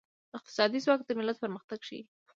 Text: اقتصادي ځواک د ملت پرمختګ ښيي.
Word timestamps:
اقتصادي 0.37 0.79
ځواک 0.85 1.01
د 1.05 1.09
ملت 1.19 1.37
پرمختګ 1.43 1.79
ښيي. 1.87 2.01